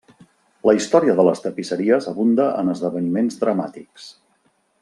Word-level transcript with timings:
La 0.67 0.73
història 0.77 1.15
de 1.19 1.25
les 1.27 1.43
tapisseries 1.43 2.09
abunda 2.15 2.49
en 2.63 2.75
esdeveniments 2.75 3.41
dramàtics. 3.47 4.13